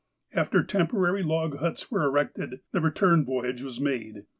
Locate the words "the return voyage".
2.71-3.61